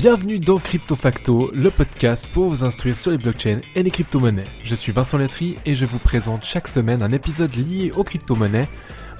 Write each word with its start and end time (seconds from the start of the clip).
Bienvenue 0.00 0.38
dans 0.38 0.56
Crypto 0.56 0.96
Facto, 0.96 1.50
le 1.52 1.70
podcast 1.70 2.26
pour 2.32 2.48
vous 2.48 2.64
instruire 2.64 2.96
sur 2.96 3.10
les 3.10 3.18
blockchains 3.18 3.60
et 3.74 3.82
les 3.82 3.90
crypto-monnaies. 3.90 4.46
Je 4.64 4.74
suis 4.74 4.92
Vincent 4.92 5.18
Letry 5.18 5.56
et 5.66 5.74
je 5.74 5.84
vous 5.84 5.98
présente 5.98 6.42
chaque 6.42 6.68
semaine 6.68 7.02
un 7.02 7.12
épisode 7.12 7.54
lié 7.54 7.92
aux 7.94 8.02
crypto-monnaies 8.02 8.70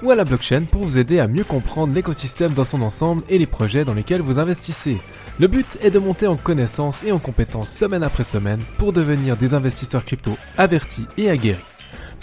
ou 0.01 0.09
à 0.09 0.15
la 0.15 0.25
blockchain 0.25 0.63
pour 0.63 0.81
vous 0.81 0.97
aider 0.97 1.19
à 1.19 1.27
mieux 1.27 1.43
comprendre 1.43 1.93
l'écosystème 1.93 2.53
dans 2.53 2.63
son 2.63 2.81
ensemble 2.81 3.21
et 3.29 3.37
les 3.37 3.45
projets 3.45 3.85
dans 3.85 3.93
lesquels 3.93 4.21
vous 4.21 4.39
investissez. 4.39 4.97
Le 5.39 5.47
but 5.47 5.77
est 5.83 5.91
de 5.91 5.99
monter 5.99 6.25
en 6.25 6.35
connaissances 6.35 7.03
et 7.03 7.11
en 7.11 7.19
compétences 7.19 7.69
semaine 7.69 8.01
après 8.01 8.23
semaine 8.23 8.63
pour 8.79 8.91
devenir 8.91 9.37
des 9.37 9.53
investisseurs 9.53 10.03
crypto 10.03 10.35
avertis 10.57 11.05
et 11.15 11.29
aguerris. 11.29 11.61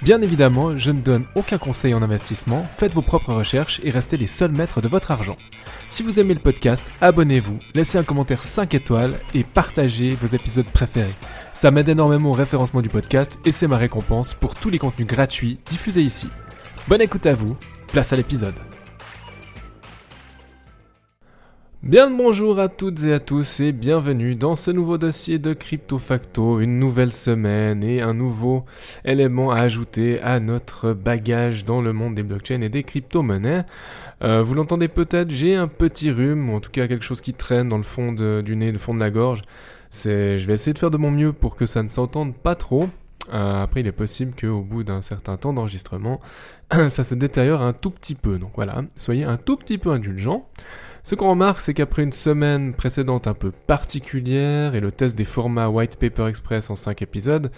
Bien 0.02 0.22
évidemment, 0.22 0.76
je 0.76 0.92
ne 0.92 1.00
donne 1.00 1.24
aucun 1.34 1.58
conseil 1.58 1.92
en 1.92 2.02
investissement, 2.02 2.66
faites 2.70 2.94
vos 2.94 3.02
propres 3.02 3.34
recherches 3.34 3.80
et 3.82 3.90
restez 3.90 4.16
les 4.16 4.28
seuls 4.28 4.52
maîtres 4.52 4.80
de 4.80 4.86
votre 4.86 5.10
argent. 5.10 5.36
Si 5.88 6.04
vous 6.04 6.20
aimez 6.20 6.34
le 6.34 6.40
podcast, 6.40 6.88
abonnez-vous, 7.00 7.58
laissez 7.74 7.98
un 7.98 8.04
commentaire 8.04 8.44
5 8.44 8.74
étoiles 8.74 9.18
et 9.34 9.42
partagez 9.42 10.10
vos 10.10 10.28
épisodes 10.28 10.66
préférés. 10.66 11.16
Ça 11.52 11.72
m'aide 11.72 11.88
énormément 11.88 12.30
au 12.30 12.34
référencement 12.34 12.82
du 12.82 12.88
podcast 12.88 13.40
et 13.44 13.52
c'est 13.52 13.66
ma 13.66 13.76
récompense 13.76 14.34
pour 14.34 14.54
tous 14.54 14.70
les 14.70 14.78
contenus 14.78 15.08
gratuits 15.08 15.58
diffusés 15.66 16.02
ici. 16.02 16.28
Bonne 16.86 17.02
écoute 17.02 17.26
à 17.26 17.34
vous, 17.34 17.56
place 17.92 18.12
à 18.12 18.16
l'épisode. 18.16 18.67
Bien 21.84 22.10
bonjour 22.10 22.58
à 22.58 22.68
toutes 22.68 23.04
et 23.04 23.12
à 23.12 23.20
tous 23.20 23.60
et 23.60 23.70
bienvenue 23.70 24.34
dans 24.34 24.56
ce 24.56 24.72
nouveau 24.72 24.98
dossier 24.98 25.38
de 25.38 25.52
Crypto 25.52 25.98
Facto, 25.98 26.58
une 26.58 26.80
nouvelle 26.80 27.12
semaine 27.12 27.84
et 27.84 28.02
un 28.02 28.14
nouveau 28.14 28.64
élément 29.04 29.52
à 29.52 29.60
ajouter 29.60 30.20
à 30.20 30.40
notre 30.40 30.92
bagage 30.92 31.64
dans 31.64 31.80
le 31.80 31.92
monde 31.92 32.16
des 32.16 32.24
blockchains 32.24 32.62
et 32.62 32.68
des 32.68 32.82
crypto-monnaies. 32.82 33.64
Euh, 34.24 34.42
vous 34.42 34.54
l'entendez 34.54 34.88
peut-être, 34.88 35.30
j'ai 35.30 35.54
un 35.54 35.68
petit 35.68 36.10
rhume, 36.10 36.50
ou 36.50 36.56
en 36.56 36.60
tout 36.60 36.72
cas 36.72 36.88
quelque 36.88 37.04
chose 37.04 37.20
qui 37.20 37.32
traîne 37.32 37.68
dans 37.68 37.76
le 37.76 37.84
fond 37.84 38.10
du 38.10 38.56
nez, 38.56 38.72
le 38.72 38.80
fond 38.80 38.92
de 38.92 39.00
la 39.00 39.12
gorge. 39.12 39.42
Je 39.92 40.44
vais 40.44 40.54
essayer 40.54 40.72
de 40.72 40.78
faire 40.80 40.90
de 40.90 40.98
mon 40.98 41.12
mieux 41.12 41.32
pour 41.32 41.54
que 41.54 41.64
ça 41.64 41.84
ne 41.84 41.88
s'entende 41.88 42.34
pas 42.34 42.56
trop. 42.56 42.88
Euh, 43.32 43.62
après, 43.62 43.80
il 43.80 43.86
est 43.86 43.92
possible 43.92 44.34
qu'au 44.34 44.62
bout 44.62 44.82
d'un 44.82 45.02
certain 45.02 45.36
temps 45.36 45.52
d'enregistrement, 45.52 46.20
ça 46.88 47.04
se 47.04 47.14
détériore 47.14 47.62
un 47.62 47.72
tout 47.72 47.90
petit 47.90 48.16
peu. 48.16 48.38
Donc 48.38 48.50
voilà, 48.56 48.82
soyez 48.96 49.24
un 49.24 49.36
tout 49.36 49.56
petit 49.56 49.78
peu 49.78 49.90
indulgents. 49.90 50.48
Ce 51.04 51.14
qu'on 51.14 51.30
remarque, 51.30 51.60
c'est 51.60 51.74
qu'après 51.74 52.02
une 52.02 52.12
semaine 52.12 52.74
précédente 52.74 53.26
un 53.26 53.34
peu 53.34 53.50
particulière 53.50 54.74
et 54.74 54.80
le 54.80 54.92
test 54.92 55.16
des 55.16 55.24
formats 55.24 55.68
White 55.68 55.96
Paper 55.98 56.26
Express 56.26 56.70
en 56.70 56.76
5 56.76 57.02
épisodes, 57.02 57.50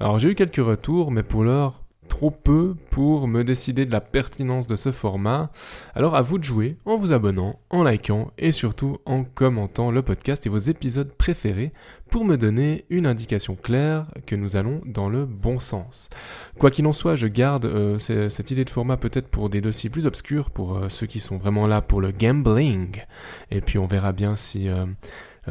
alors 0.00 0.18
j'ai 0.18 0.30
eu 0.30 0.34
quelques 0.34 0.56
retours, 0.56 1.10
mais 1.10 1.22
pour 1.22 1.42
l'heure, 1.42 1.82
trop 2.08 2.30
peu 2.30 2.74
pour 2.90 3.28
me 3.28 3.44
décider 3.44 3.86
de 3.86 3.92
la 3.92 4.00
pertinence 4.00 4.66
de 4.66 4.76
ce 4.76 4.90
format. 4.90 5.50
Alors 5.94 6.16
à 6.16 6.22
vous 6.22 6.38
de 6.38 6.44
jouer 6.44 6.76
en 6.84 6.96
vous 6.96 7.12
abonnant, 7.12 7.58
en 7.70 7.84
likant 7.84 8.32
et 8.38 8.50
surtout 8.50 8.98
en 9.06 9.24
commentant 9.24 9.90
le 9.90 10.02
podcast 10.02 10.46
et 10.46 10.50
vos 10.50 10.58
épisodes 10.58 11.12
préférés 11.14 11.72
pour 12.10 12.24
me 12.24 12.36
donner 12.36 12.84
une 12.90 13.06
indication 13.06 13.54
claire 13.54 14.06
que 14.26 14.34
nous 14.34 14.56
allons 14.56 14.80
dans 14.86 15.08
le 15.08 15.26
bon 15.26 15.58
sens. 15.58 16.08
Quoi 16.58 16.70
qu'il 16.70 16.86
en 16.86 16.92
soit, 16.92 17.16
je 17.16 17.26
garde 17.26 17.66
euh, 17.66 17.98
cette 17.98 18.50
idée 18.50 18.64
de 18.64 18.70
format 18.70 18.96
peut-être 18.96 19.28
pour 19.28 19.50
des 19.50 19.60
dossiers 19.60 19.90
plus 19.90 20.06
obscurs, 20.06 20.50
pour 20.50 20.76
euh, 20.76 20.88
ceux 20.88 21.06
qui 21.06 21.20
sont 21.20 21.36
vraiment 21.36 21.66
là 21.66 21.82
pour 21.82 22.00
le 22.00 22.10
gambling. 22.10 23.02
Et 23.50 23.60
puis 23.60 23.78
on 23.78 23.86
verra 23.86 24.12
bien 24.12 24.36
si... 24.36 24.68
Euh, 24.68 24.86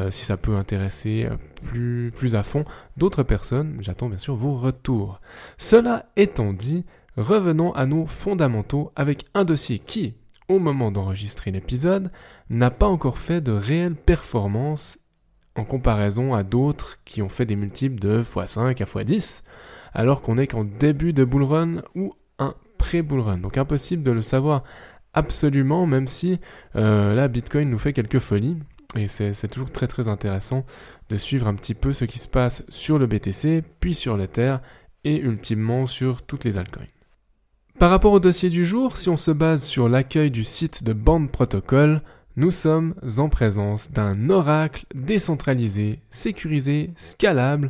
si 0.09 0.26
ça 0.26 0.38
peut 0.38 0.56
intéresser 0.56 1.28
plus, 1.64 2.12
plus 2.16 2.36
à 2.36 2.44
fond 2.44 2.66
d'autres 2.98 3.23
personnes. 3.23 3.78
J'attends 3.81 4.09
bien 4.09 4.17
sûr 4.17 4.36
vos 4.36 4.58
retours. 4.58 5.22
Cela 5.58 6.06
étant 6.16 6.54
dit, 6.54 6.86
revenons 7.17 7.73
à 7.73 7.86
nos 7.86 8.06
fondamentaux 8.06 8.92
avec 8.95 9.26
un 9.34 9.44
dossier 9.44 9.80
qui, 9.80 10.16
au 10.50 10.59
moment 10.59 10.92
d'enregistrer 10.92 11.52
l'épisode, 11.52 12.12
n'a 12.50 12.72
pas 12.72 12.88
encore 12.88 13.17
fait 13.17 13.42
de 13.42 13.52
réelle 13.52 13.95
performance 13.95 14.99
en 15.55 15.66
comparaison 15.66 16.33
à 16.33 16.43
d'autres 16.43 16.99
qui 17.04 17.22
ont 17.22 17.30
fait 17.30 17.45
des 17.45 17.55
multiples 17.55 17.99
de 17.99 18.22
x5 18.22 18.82
à 18.82 18.86
x10, 18.86 19.43
alors 19.93 20.22
qu'on 20.22 20.38
est 20.38 20.48
qu'en 20.48 20.64
début 20.64 21.14
de 21.14 21.26
bull 21.26 21.43
run 21.43 21.82
ou 21.95 22.14
un 22.39 22.54
pré-bull 22.77 23.20
run. 23.20 23.38
Donc 23.39 23.58
impossible 23.58 24.04
de 24.04 24.11
le 24.11 24.22
savoir 24.22 24.64
absolument, 25.14 25.88
même 25.88 26.08
si 26.08 26.39
euh, 26.76 27.16
là 27.16 27.27
Bitcoin 27.27 27.70
nous 27.70 27.80
fait 27.80 27.93
quelques 27.93 28.20
folies. 28.20 28.58
Et 28.98 29.08
c'est 29.08 29.48
toujours 29.48 29.72
très 29.72 29.88
très 29.88 30.08
intéressant 30.08 30.66
de 31.10 31.18
suivre 31.18 31.48
un 31.48 31.54
petit 31.54 31.74
peu 31.74 31.94
ce 31.94 32.06
qui 32.06 32.20
se 32.20 32.28
passe 32.28 32.64
sur 32.70 33.00
le 33.00 33.08
BTC, 33.08 33.64
puis 33.80 33.94
sur 33.94 34.18
l'Ether, 34.18 34.58
et 35.04 35.18
ultimement 35.18 35.88
sur 35.88 36.22
toutes 36.22 36.44
les 36.44 36.58
altcoins. 36.58 36.88
Par 37.80 37.92
rapport 37.92 38.14
au 38.14 38.20
dossier 38.20 38.50
du 38.50 38.66
jour, 38.66 38.98
si 38.98 39.08
on 39.08 39.18
se 39.18 39.32
base 39.32 39.64
sur 39.64 39.88
l'accueil 39.88 40.32
du 40.32 40.44
site 40.44 40.84
de 40.84 40.94
Band 40.94 41.28
Protocol, 41.28 42.02
nous 42.36 42.52
sommes 42.52 42.96
en 43.18 43.30
présence 43.30 43.92
d'un 43.92 44.30
oracle 44.30 44.86
décentralisé, 44.94 46.02
sécurisé, 46.10 46.92
scalable 46.96 47.70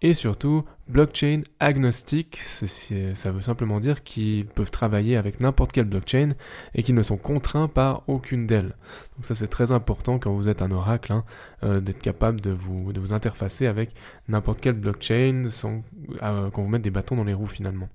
et 0.00 0.14
surtout 0.14 0.64
blockchain 0.86 1.42
agnostique. 1.60 2.38
Ça 2.38 3.32
veut 3.32 3.40
simplement 3.40 3.80
dire 3.80 4.02
qu'ils 4.02 4.46
peuvent 4.46 4.70
travailler 4.70 5.16
avec 5.16 5.40
n'importe 5.40 5.72
quelle 5.72 5.84
blockchain 5.84 6.30
et 6.74 6.82
qu'ils 6.82 6.94
ne 6.94 7.02
sont 7.02 7.16
contraints 7.16 7.68
par 7.68 8.02
aucune 8.06 8.46
d'elles. 8.46 8.76
Donc 9.16 9.24
ça 9.24 9.34
c'est 9.34 9.48
très 9.48 9.72
important 9.72 10.18
quand 10.18 10.32
vous 10.32 10.48
êtes 10.48 10.62
un 10.62 10.70
oracle, 10.70 11.12
hein, 11.12 11.24
euh, 11.64 11.80
d'être 11.80 12.00
capable 12.00 12.40
de 12.40 12.50
vous, 12.50 12.92
de 12.92 13.00
vous 13.00 13.12
interfacer 13.12 13.66
avec 13.66 13.90
n'importe 14.28 14.60
quelle 14.60 14.74
blockchain 14.74 15.48
sans 15.50 15.82
euh, 16.22 16.50
qu'on 16.50 16.62
vous 16.62 16.68
mette 16.68 16.82
des 16.82 16.90
bâtons 16.90 17.16
dans 17.16 17.24
les 17.24 17.34
roues 17.34 17.46
finalement. 17.46 17.88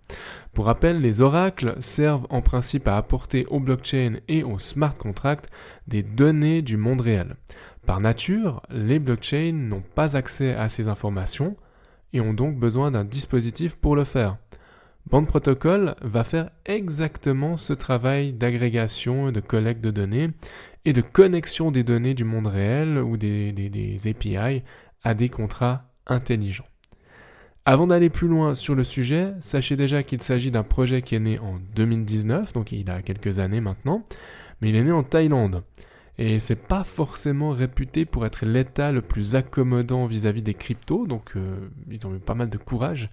Pour 0.54 0.66
rappel, 0.66 1.00
les 1.00 1.22
oracles 1.22 1.78
servent 1.80 2.28
en 2.30 2.42
principe 2.42 2.88
à 2.88 2.98
apporter 2.98 3.46
aux 3.48 3.60
blockchains 3.60 4.18
et 4.28 4.44
aux 4.44 4.60
smart 4.60 4.94
contracts 4.94 5.50
des 5.88 6.04
données 6.04 6.62
du 6.62 6.78
monde 6.78 7.02
réel. 7.02 7.36
Par 7.86 8.00
nature, 8.00 8.62
les 8.70 9.00
blockchains 9.00 9.52
n'ont 9.52 9.84
pas 9.96 10.16
accès 10.16 10.54
à 10.54 10.70
ces 10.70 10.88
informations, 10.88 11.58
et 12.14 12.22
ont 12.22 12.34
donc 12.34 12.58
besoin 12.58 12.92
d'un 12.92 13.04
dispositif 13.04 13.76
pour 13.76 13.96
le 13.96 14.04
faire. 14.04 14.38
Band 15.08 15.26
Protocol 15.26 15.96
va 16.02 16.24
faire 16.24 16.50
exactement 16.66 17.58
ce 17.58 17.74
travail 17.74 18.32
d'agrégation 18.32 19.30
et 19.30 19.32
de 19.32 19.42
collecte 19.42 19.84
de 19.84 19.92
données 19.92 20.30
et 20.86 20.94
de 20.94 21.02
connexion 21.02 21.72
des 21.72 21.84
données 21.84 22.14
du 22.14 22.24
monde 22.24 22.48
réel 22.48 22.98
ou 22.98 23.18
des, 23.18 23.52
des 23.52 24.08
API 24.08 24.64
à 25.04 25.14
des 25.14 25.30
contrats 25.30 25.84
intelligents. 26.08 26.64
Avant 27.66 27.88
d'aller 27.88 28.10
plus 28.10 28.28
loin 28.28 28.56
sur 28.56 28.76
le 28.76 28.84
sujet, 28.84 29.34
sachez 29.40 29.78
déjà 29.78 30.04
qu'il 30.04 30.22
s'agit 30.22 30.52
d'un 30.52 30.64
projet 30.64 31.02
qui 31.02 31.16
est 31.16 31.20
né 31.20 31.40
en 31.40 31.60
2019, 31.76 32.52
donc 32.52 32.74
il 32.74 32.90
a 32.90 33.02
quelques 33.02 33.40
années 33.40 33.62
maintenant, 33.62 34.04
mais 34.62 34.70
il 34.70 34.76
est 34.76 34.84
né 34.84 34.92
en 34.92 35.04
Thaïlande. 35.04 35.64
Et 36.20 36.40
c'est 36.40 36.56
pas 36.56 36.84
forcément 36.84 37.52
réputé 37.52 38.06
pour 38.06 38.26
être 38.26 38.46
l'état 38.46 38.92
le 38.92 39.02
plus 39.02 39.36
accommodant 39.36 40.06
vis-à-vis 40.06 40.44
des 40.44 40.54
cryptos, 40.54 41.08
donc 41.08 41.32
euh, 41.36 41.70
ils 41.90 42.06
ont 42.06 42.14
eu 42.14 42.20
pas 42.20 42.36
mal 42.36 42.52
de 42.52 42.58
courage, 42.58 43.10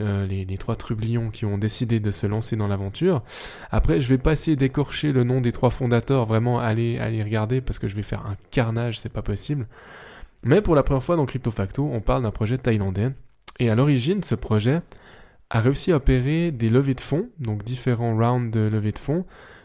euh, 0.00 0.24
les, 0.24 0.46
trois 0.56 0.76
trublions 0.76 1.30
qui 1.30 1.44
ont 1.46 1.58
décidé 1.58 1.98
de 1.98 2.12
se 2.12 2.28
lancer 2.28 2.54
dans 2.54 2.68
l'aventure. 2.68 3.24
Après, 3.72 4.00
je 4.00 4.08
vais 4.08 4.18
pas 4.18 4.32
essayer 4.32 4.56
d'écorcher 4.56 5.10
le 5.10 5.24
nom 5.24 5.40
des 5.40 5.50
trois 5.50 5.70
fondateurs, 5.70 6.26
vraiment 6.26 6.60
aller, 6.60 6.98
aller 6.98 7.24
regarder 7.24 7.60
parce 7.60 7.80
que 7.80 7.88
je 7.88 7.96
vais 7.96 8.04
faire 8.04 8.24
un 8.24 8.36
carnage, 8.52 9.00
c'est 9.00 9.12
pas 9.12 9.22
possible. 9.22 9.66
Mais 10.44 10.62
pour 10.62 10.76
la 10.76 10.84
première 10.84 11.02
fois 11.02 11.16
dans 11.16 11.26
Crypto 11.26 11.50
Facto, 11.50 11.90
on 11.92 12.00
parle 12.00 12.22
d'un 12.22 12.30
projet 12.30 12.58
thaïlandais. 12.58 13.10
Et 13.58 13.68
à 13.68 13.74
l'origine, 13.74 14.22
ce 14.22 14.36
projet 14.36 14.80
a 15.50 15.60
réussi 15.60 15.90
à 15.90 15.96
opérer 15.96 16.52
des 16.52 16.68
levées 16.68 16.94
de 16.94 17.00
fonds, 17.00 17.28
donc 17.40 17.64
différents 17.64 18.16
rounds 18.16 18.50
de 18.50 18.60
levées 18.60 18.92
de 18.92 18.98
fonds, 18.98 19.24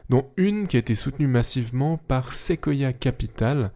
dont 0.09 0.25
une 0.37 0.67
qui 0.67 0.75
a 0.75 0.79
été 0.79 0.95
soutenue 0.95 1.27
massivement 1.27 1.97
par 1.97 2.33
Sequoia 2.33 2.93
Capital, 2.93 3.71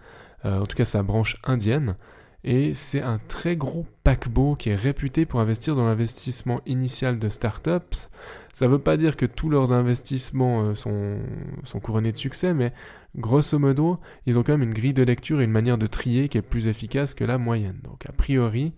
euh, 0.45 0.59
en 0.59 0.65
tout 0.65 0.75
cas 0.75 0.85
sa 0.85 1.03
branche 1.03 1.37
indienne, 1.43 1.95
et 2.43 2.73
c'est 2.73 3.01
un 3.01 3.19
très 3.19 3.55
gros 3.55 3.85
paquebot 4.03 4.55
qui 4.55 4.69
est 4.69 4.75
réputé 4.75 5.25
pour 5.25 5.39
investir 5.39 5.75
dans 5.75 5.85
l'investissement 5.85 6.61
initial 6.65 7.17
de 7.17 7.29
startups. 7.29 8.09
Ça 8.53 8.67
ne 8.67 8.71
veut 8.71 8.79
pas 8.79 8.97
dire 8.97 9.15
que 9.15 9.25
tous 9.25 9.49
leurs 9.49 9.71
investissements 9.71 10.63
euh, 10.63 10.75
sont, 10.75 11.19
sont 11.63 11.79
couronnés 11.79 12.11
de 12.11 12.17
succès, 12.17 12.53
mais 12.53 12.73
grosso 13.15 13.57
modo, 13.57 13.99
ils 14.25 14.37
ont 14.37 14.43
quand 14.43 14.53
même 14.53 14.69
une 14.69 14.73
grille 14.73 14.93
de 14.93 15.03
lecture 15.03 15.41
et 15.41 15.45
une 15.45 15.51
manière 15.51 15.77
de 15.77 15.87
trier 15.87 16.29
qui 16.29 16.37
est 16.37 16.41
plus 16.41 16.67
efficace 16.67 17.13
que 17.13 17.23
la 17.23 17.37
moyenne. 17.37 17.79
Donc 17.83 18.05
a 18.07 18.11
priori, 18.11 18.73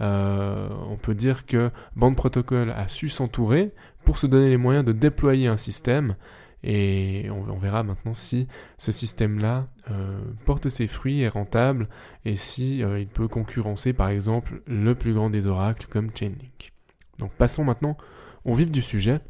euh, 0.00 0.68
on 0.88 0.96
peut 0.96 1.14
dire 1.14 1.46
que 1.46 1.70
Band 1.96 2.14
Protocol 2.14 2.70
a 2.70 2.88
su 2.88 3.08
s'entourer 3.08 3.72
pour 4.04 4.18
se 4.18 4.26
donner 4.26 4.48
les 4.48 4.56
moyens 4.56 4.84
de 4.84 4.92
déployer 4.92 5.46
un 5.46 5.56
système 5.56 6.16
et 6.64 7.28
on, 7.30 7.56
verra 7.56 7.82
maintenant 7.82 8.14
si 8.14 8.46
ce 8.78 8.92
système-là 8.92 9.68
euh, 9.90 10.20
porte 10.44 10.68
ses 10.68 10.86
fruits, 10.86 11.22
est 11.22 11.28
rentable, 11.28 11.88
et 12.24 12.36
si 12.36 12.82
euh, 12.82 13.00
il 13.00 13.08
peut 13.08 13.28
concurrencer 13.28 13.92
par 13.92 14.08
exemple 14.08 14.62
le 14.66 14.94
plus 14.94 15.12
grand 15.12 15.30
des 15.30 15.46
oracles 15.46 15.86
comme 15.88 16.10
Chainlink. 16.14 16.72
Donc 17.18 17.32
passons 17.32 17.64
maintenant 17.64 17.96
au 18.44 18.54
vif 18.54 18.70
du 18.70 18.82
sujet. 18.82 19.20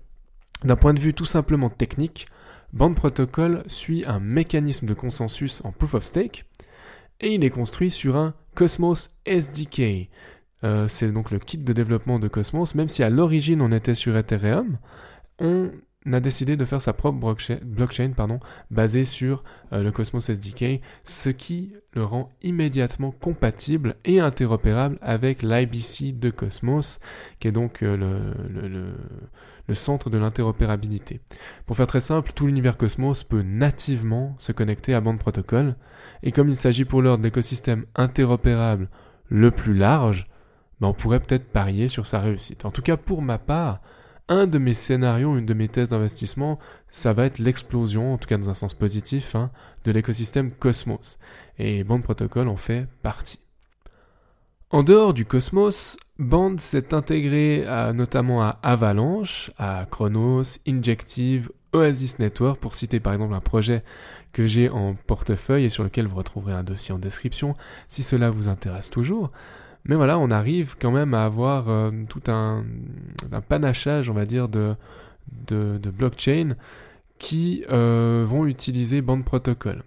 D'un 0.65 0.77
point 0.77 0.95
de 0.95 1.01
vue 1.01 1.15
tout 1.15 1.25
simplement 1.25 1.71
technique, 1.71 2.27
Band 2.73 2.95
Protocol 2.95 3.63
suit 3.67 4.05
un 4.07 4.21
mécanisme 4.21 4.87
de 4.87 4.95
consensus 4.95 5.63
en 5.65 5.73
proof 5.73 5.95
of 5.95 6.05
stake, 6.05 6.45
et 7.21 7.35
il 7.35 7.45
est 7.45 7.51
construit 7.51 7.91
sur 7.91 8.17
un 8.17 8.35
Cosmos 8.55 9.19
SDK. 9.25 10.09
Euh, 10.65 10.87
c'est 10.87 11.11
donc 11.11 11.31
le 11.31 11.39
kit 11.39 11.59
de 11.59 11.73
développement 11.73 12.19
de 12.19 12.29
Cosmos, 12.29 12.75
même 12.75 12.89
si 12.89 13.03
à 13.03 13.11
l'origine 13.11 13.63
on 13.63 13.73
était 13.73 13.95
sur 13.95 14.17
Ethereum, 14.17 14.79
on 15.39 15.71
a 16.11 16.21
décidé 16.21 16.57
de 16.57 16.65
faire 16.65 16.83
sa 16.83 16.93
propre 16.93 17.19
blockchain, 17.63 18.11
basée 18.71 19.05
sur 19.05 19.45
euh, 19.73 19.83
le 19.83 19.93
Cosmos 19.93 20.29
SDK, 20.29 20.81
ce 21.05 21.29
qui 21.29 21.75
le 21.95 22.05
rend 22.05 22.31
immédiatement 22.43 23.13
compatible 23.13 23.97
et 24.05 24.19
interopérable 24.19 24.99
avec 25.01 25.43
l'IBC 25.43 26.19
de 26.19 26.31
Cosmos, 26.31 26.99
qui 27.39 27.49
est 27.49 27.53
donc 27.53 27.83
euh, 27.83 27.97
le, 27.97 28.95
le, 29.69 29.75
centre 29.75 30.11
de 30.11 30.19
l'interopérabilité. 30.19 31.21
Pour 31.67 31.77
faire 31.77 31.87
très 31.87 32.01
simple, 32.01 32.33
tout 32.35 32.47
l'univers 32.47 32.77
Cosmos 32.77 33.23
peut 33.23 33.43
nativement 33.43 34.35
se 34.39 34.53
connecter 34.53 34.95
à 34.95 35.01
Band 35.01 35.17
Protocol, 35.17 35.77
et 36.23 36.33
comme 36.33 36.49
il 36.49 36.57
s'agit 36.57 36.85
pour 36.85 37.01
l'heure 37.01 37.19
de 37.19 37.23
l'écosystème 37.23 37.87
interopérable 37.95 38.89
le 39.29 39.51
plus 39.51 39.75
large, 39.75 40.27
ben 40.81 40.89
on 40.89 40.95
pourrait 40.95 41.21
peut-être 41.21 41.51
parier 41.51 41.89
sur 41.89 42.07
sa 42.07 42.21
réussite. 42.21 42.65
En 42.65 42.71
tout 42.71 42.83
cas, 42.83 42.97
pour 42.97 43.23
ma 43.23 43.39
part, 43.39 43.81
un 44.33 44.47
de 44.47 44.59
mes 44.59 44.75
scénarios, 44.75 45.37
une 45.37 45.47
de 45.47 45.55
mes 45.55 45.69
thèses 45.69 45.91
d'investissement, 45.91 46.59
ça 46.91 47.13
va 47.13 47.27
être 47.27 47.39
l'explosion, 47.39 48.15
en 48.15 48.19
tout 48.19 48.27
cas 48.27 48.39
dans 48.39 48.51
un 48.51 48.55
sens 48.55 48.75
positif, 48.75 49.35
hein, 49.35 49.51
de 49.85 49.93
l'écosystème 49.93 50.51
Cosmos. 50.51 51.19
Et 51.59 51.85
Band 51.85 52.01
Protocol 52.01 52.49
en 52.49 52.57
fait 52.57 52.87
partie. 53.03 53.39
En 54.71 54.83
dehors 54.83 55.13
du 55.13 55.27
Cosmos, 55.27 55.99
Band 56.19 56.57
s'est 56.57 56.95
intégré 56.95 57.67
notamment 57.95 58.43
à 58.43 58.59
Avalanche, 58.63 59.51
à 59.59 59.87
Chronos, 59.91 60.45
Injective, 60.67 61.51
Oasis 61.75 62.19
Network, 62.19 62.59
pour 62.59 62.75
citer 62.75 63.01
par 63.01 63.13
exemple 63.13 63.35
un 63.35 63.41
projet 63.41 63.85
que 64.33 64.47
j'ai 64.47 64.71
en 64.71 64.95
portefeuille 64.95 65.65
et 65.65 65.71
sur 65.71 65.85
lequel 65.85 66.07
vous 66.07 66.17
retrouverez 66.17 66.55
un 66.55 66.65
dossier 66.65 66.95
en 66.95 66.99
description 66.99 67.55
si 67.89 68.03
cela 68.03 68.31
vous 68.31 68.49
intéresse 68.49 68.89
toujours. 68.89 69.31
Mais 69.85 69.97
voilà, 69.97 70.19
on 70.19 70.31
arrive 70.31 70.77
quand 70.79 70.93
même 70.93 71.15
à 71.15 71.25
avoir 71.25 71.69
euh, 71.69 71.91
tout 72.09 72.23
un, 72.29 72.65
panachage, 73.49 74.11
on 74.11 74.15
va 74.15 74.27
dire, 74.27 74.49
de, 74.49 74.75
de, 75.47 75.91
blockchain 75.91 76.57
qui 77.19 77.65
euh, 77.71 78.25
vont 78.27 78.47
utiliser 78.47 79.01
Band 79.01 79.23
Protocol. 79.23 79.83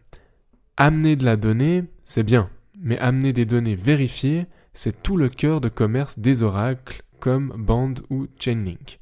Amener 0.78 1.16
de 1.16 1.24
la 1.24 1.38
donnée, 1.38 1.84
c'est 2.04 2.24
bien, 2.24 2.50
mais 2.82 2.98
amener 3.00 3.32
des 3.32 3.46
données 3.46 3.76
vérifiées, 3.76 4.48
c'est 4.74 5.02
tout 5.02 5.16
le 5.16 5.30
cœur 5.30 5.62
de 5.62 5.70
commerce 5.70 6.20
des 6.20 6.44
oracles 6.44 7.02
comme 7.20 7.54
Band 7.58 7.94
ou 8.10 8.28
Chainlink. 8.38 9.00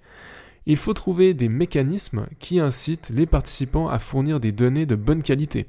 Il 0.66 0.78
faut 0.78 0.94
trouver 0.94 1.34
des 1.34 1.50
mécanismes 1.50 2.28
qui 2.40 2.60
incitent 2.60 3.10
les 3.10 3.26
participants 3.26 3.90
à 3.90 4.00
fournir 4.00 4.40
des 4.40 4.54
données 4.54 4.86
de 4.86 4.96
bonne 4.96 5.22
qualité. 5.22 5.66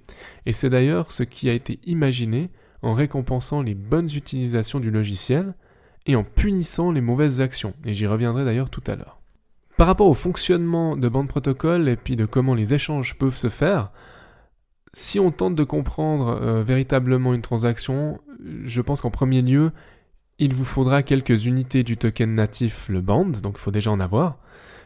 Et 0.47 0.53
c'est 0.53 0.71
d'ailleurs 0.71 1.11
ce 1.11 1.25
qui 1.25 1.51
a 1.51 1.53
été 1.53 1.81
imaginé 1.85 2.51
en 2.85 2.95
récompensant 2.95 3.63
les 3.63 3.75
bonnes 3.75 4.11
utilisations 4.15 4.81
du 4.81 4.91
logiciel 4.91 5.55
et 6.07 6.17
en 6.17 6.25
punissant 6.25 6.91
les 6.91 7.01
mauvaises 7.01 7.41
actions, 7.41 7.75
et 7.85 7.95
j'y 7.95 8.07
reviendrai 8.07 8.45
d'ailleurs 8.45 8.71
tout 8.71 8.83
à 8.87 8.95
l'heure. 8.95 9.21
Par 9.77 9.87
rapport 9.87 10.07
au 10.07 10.15
fonctionnement 10.15 10.97
de 10.97 11.09
bande 11.09 11.29
protocole 11.29 11.89
et 11.89 11.97
puis 11.97 12.15
de 12.15 12.27
comment 12.27 12.55
les 12.55 12.75
échanges 12.75 13.19
peuvent 13.19 13.37
se 13.37 13.49
faire, 13.49 13.91
si 14.93 15.19
on 15.19 15.33
tente 15.33 15.57
de 15.57 15.65
comprendre 15.65 16.39
euh, 16.41 16.63
véritablement 16.63 17.35
une 17.35 17.43
transaction, 17.43 18.21
je 18.65 18.81
pense 18.81 19.01
qu'en 19.01 19.11
premier 19.11 19.43
lieu, 19.43 19.73
il 20.39 20.55
vous 20.55 20.65
faudra 20.65 21.03
quelques 21.03 21.47
unités 21.47 21.83
du 21.83 21.97
token 21.97 22.35
natif, 22.35 22.89
le 22.89 23.01
band, 23.01 23.31
donc 23.43 23.55
il 23.57 23.61
faut 23.61 23.71
déjà 23.71 23.91
en 23.91 23.99
avoir, 23.99 24.39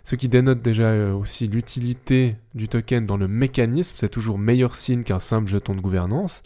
ce 0.04 0.16
qui 0.16 0.28
dénote 0.28 0.62
déjà 0.62 0.86
euh, 0.86 1.12
aussi 1.12 1.48
l'utilité 1.48 2.36
du 2.54 2.68
token 2.68 3.04
dans 3.04 3.18
le 3.18 3.28
mécanisme, 3.28 3.94
c'est 3.98 4.08
toujours 4.08 4.38
meilleur 4.38 4.74
signe 4.74 5.02
qu'un 5.02 5.18
simple 5.18 5.48
jeton 5.48 5.74
de 5.74 5.80
gouvernance. 5.80 6.42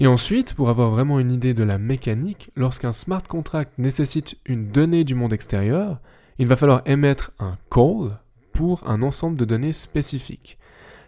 Et 0.00 0.06
ensuite, 0.06 0.54
pour 0.54 0.68
avoir 0.68 0.90
vraiment 0.90 1.18
une 1.18 1.32
idée 1.32 1.54
de 1.54 1.64
la 1.64 1.76
mécanique, 1.76 2.50
lorsqu'un 2.54 2.92
smart 2.92 3.22
contract 3.22 3.72
nécessite 3.78 4.36
une 4.46 4.68
donnée 4.68 5.02
du 5.02 5.16
monde 5.16 5.32
extérieur, 5.32 5.98
il 6.38 6.46
va 6.46 6.54
falloir 6.54 6.82
émettre 6.86 7.32
un 7.40 7.58
call 7.68 8.16
pour 8.52 8.88
un 8.88 9.02
ensemble 9.02 9.36
de 9.36 9.44
données 9.44 9.72
spécifiques. 9.72 10.56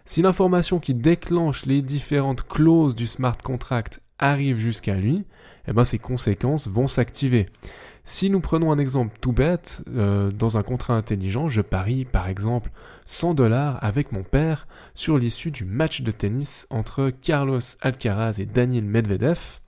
Si 0.03 0.21
l'information 0.21 0.79
qui 0.79 0.93
déclenche 0.93 1.65
les 1.65 1.81
différentes 1.81 2.45
clauses 2.45 2.93
du 2.93 3.07
smart 3.07 3.37
contract 3.37 4.01
arrive 4.19 4.57
jusqu'à 4.57 4.95
lui, 4.95 5.25
eh 5.69 5.73
ben 5.73 5.85
ses 5.85 5.99
conséquences 5.99 6.67
vont 6.67 6.89
s'activer. 6.89 7.47
Si 8.03 8.29
nous 8.29 8.39
prenons 8.39 8.71
un 8.71 8.79
exemple 8.79 9.17
tout 9.21 9.31
bête, 9.31 9.83
euh, 9.95 10.31
dans 10.31 10.57
un 10.57 10.63
contrat 10.63 10.95
intelligent, 10.95 11.47
je 11.47 11.61
parie 11.61 12.05
par 12.05 12.27
exemple 12.27 12.71
100 13.05 13.35
dollars 13.35 13.83
avec 13.83 14.11
mon 14.11 14.23
père 14.23 14.67
sur 14.95 15.17
l'issue 15.17 15.51
du 15.51 15.65
match 15.65 16.01
de 16.01 16.11
tennis 16.11 16.67
entre 16.69 17.11
Carlos 17.21 17.61
Alcaraz 17.81 18.39
et 18.39 18.45
Daniel 18.45 18.85
Medvedev. 18.85 19.59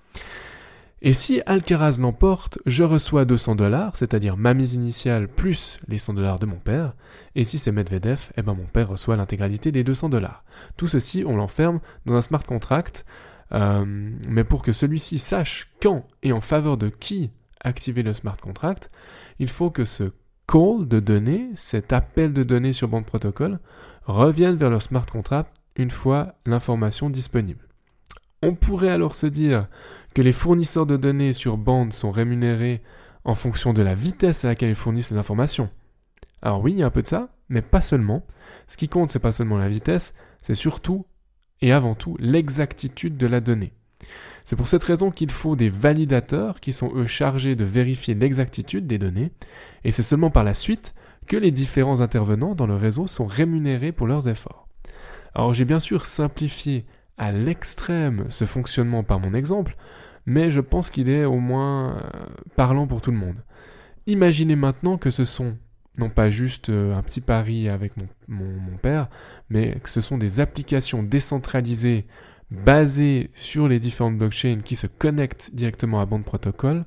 Et 1.06 1.12
si 1.12 1.42
Alcaraz 1.46 1.98
l'emporte, 2.00 2.60
je 2.66 2.84
reçois 2.84 3.26
200 3.26 3.56
dollars, 3.56 3.98
c'est-à-dire 3.98 4.38
ma 4.38 4.54
mise 4.54 4.74
initiale 4.74 5.28
plus 5.28 5.78
les 5.90 5.98
100 5.98 6.14
dollars 6.14 6.40
de 6.40 6.46
mon 6.46 6.56
père. 6.56 6.94
Et 7.36 7.44
si 7.44 7.60
c'est 7.60 7.74
Medvedev, 7.74 8.32
eh 8.38 8.42
ben 8.42 8.54
mon 8.54 8.66
père 8.66 8.88
reçoit 8.88 9.18
l'intégralité 9.18 9.74
des 9.74 9.84
200 9.84 10.08
dollars. 10.08 10.46
Tout 10.78 10.88
ceci, 10.88 11.26
on 11.28 11.36
l'enferme 11.36 11.82
dans 12.06 12.16
un 12.16 12.22
smart 12.22 12.44
contract. 12.44 13.06
Euh, 13.52 13.84
mais 14.30 14.46
pour 14.46 14.64
que 14.64 14.72
celui-ci 14.72 15.20
sache 15.20 15.70
quand 15.82 16.08
et 16.24 16.32
en 16.32 16.42
faveur 16.42 16.78
de 16.78 16.88
qui 16.88 17.32
activer 17.64 18.04
le 18.04 18.14
smart 18.14 18.38
contract, 18.38 18.92
il 19.40 19.50
faut 19.50 19.70
que 19.70 19.86
ce 19.86 20.12
call 20.48 20.88
de 20.88 21.00
données, 21.00 21.50
cet 21.56 21.94
appel 21.94 22.34
de 22.34 22.44
données 22.44 22.74
sur 22.74 22.88
bande 22.88 23.06
protocole, 23.06 23.60
revienne 24.06 24.56
vers 24.56 24.70
le 24.70 24.80
smart 24.80 25.06
contract 25.06 25.54
une 25.76 25.92
fois 25.92 26.36
l'information 26.46 27.10
disponible. 27.10 27.68
On 28.42 28.56
pourrait 28.56 28.90
alors 28.90 29.16
se 29.16 29.26
dire 29.26 29.68
que 30.14 30.22
les 30.22 30.34
fournisseurs 30.34 30.86
de 30.86 30.98
données 30.98 31.34
sur 31.34 31.58
bande 31.58 31.94
sont 31.94 32.12
rémunérés 32.12 32.84
en 33.24 33.36
fonction 33.36 33.74
de 33.74 33.82
la 33.82 33.96
vitesse 33.96 34.44
à 34.44 34.50
laquelle 34.50 34.70
ils 34.70 34.76
fournissent 34.76 35.08
ces 35.08 35.18
informations. 35.18 35.70
Alors 36.42 36.62
oui, 36.62 36.74
il 36.74 36.80
y 36.80 36.84
a 36.84 36.88
un 36.88 36.92
peu 36.92 37.02
de 37.02 37.08
ça, 37.08 37.30
mais 37.48 37.62
pas 37.62 37.82
seulement. 37.82 38.26
Ce 38.68 38.76
qui 38.76 38.90
compte, 38.90 39.10
c'est 39.10 39.20
pas 39.20 39.32
seulement 39.32 39.58
la 39.58 39.70
vitesse, 39.70 40.16
c'est 40.42 40.56
surtout 40.56 41.06
et 41.62 41.72
avant 41.72 41.96
tout 41.96 42.18
l'exactitude 42.20 43.16
de 43.16 43.28
la 43.28 43.40
donnée. 43.40 43.72
C'est 44.46 44.56
pour 44.56 44.68
cette 44.68 44.84
raison 44.84 45.10
qu'il 45.10 45.32
faut 45.32 45.56
des 45.56 45.70
validateurs 45.70 46.60
qui 46.60 46.74
sont 46.74 46.92
eux 46.96 47.08
chargés 47.08 47.56
de 47.56 47.64
vérifier 47.64 48.14
l'exactitude 48.14 48.88
des 48.88 48.98
données, 48.98 49.32
et 49.84 49.92
c'est 49.92 50.04
seulement 50.04 50.30
par 50.30 50.44
la 50.44 50.54
suite 50.54 50.94
que 51.28 51.38
les 51.38 51.52
différents 51.52 52.02
intervenants 52.02 52.56
dans 52.56 52.68
le 52.68 52.76
réseau 52.76 53.08
sont 53.08 53.26
rémunérés 53.26 53.92
pour 53.92 54.08
leurs 54.08 54.28
efforts. 54.28 54.68
Alors 55.34 55.54
j'ai 55.54 55.66
bien 55.66 55.80
sûr 55.80 56.06
simplifié 56.06 56.86
à 57.18 57.32
l'extrême 57.32 58.26
ce 58.30 58.46
fonctionnement 58.46 59.04
par 59.04 59.20
mon 59.20 59.34
exemple, 59.34 59.76
mais 60.26 60.52
je 60.52 60.62
pense 60.62 60.90
qu'il 60.90 61.10
est 61.10 61.26
au 61.26 61.40
moins 61.40 61.98
euh, 61.98 62.02
parlant 62.56 62.88
pour 62.88 63.02
tout 63.02 63.12
le 63.12 63.18
monde. 63.18 63.44
Imaginez 64.08 64.56
maintenant 64.56 64.98
que 64.98 65.10
ce 65.10 65.26
sont 65.26 65.58
non 65.98 66.10
pas 66.10 66.30
juste 66.30 66.70
euh, 66.70 66.96
un 66.96 67.02
petit 67.02 67.22
pari 67.22 67.70
avec 67.70 67.94
mon, 67.98 68.08
mon 68.28 68.78
père, 68.78 69.10
mais 69.50 69.80
que 69.82 69.90
ce 69.90 70.02
sont 70.02 70.18
des 70.18 70.40
applications 70.40 71.04
décentralisées 71.04 72.06
basé 72.54 73.32
sur 73.34 73.68
les 73.68 73.80
différentes 73.80 74.18
blockchains 74.18 74.60
qui 74.64 74.76
se 74.76 74.88
connectent 74.88 75.52
directement 75.54 76.00
à 76.00 76.06
bande 76.06 76.24
protocole 76.24 76.86